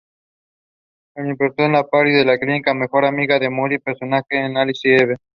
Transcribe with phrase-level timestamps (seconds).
[1.15, 5.17] Interpretó a Patty, la cínica mejor amiga de Molly, personaje de Alice Eve.